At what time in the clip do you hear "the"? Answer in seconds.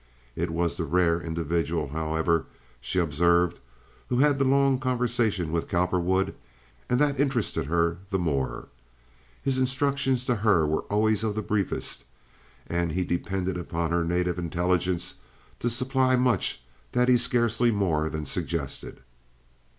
0.77-0.83, 4.39-4.43, 8.09-8.17, 11.35-11.43